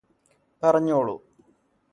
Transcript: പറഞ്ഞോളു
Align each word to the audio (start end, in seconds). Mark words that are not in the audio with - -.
പറഞ്ഞോളു 0.63 1.15